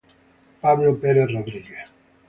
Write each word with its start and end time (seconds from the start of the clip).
Pablo 0.61 0.95
Pérez 0.99 1.31
Rodríguez 1.31 1.85